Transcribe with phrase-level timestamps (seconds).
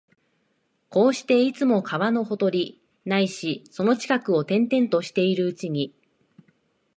[0.89, 5.93] こうして、いつも川のほとり、ないしはその近くを転々としているうちに、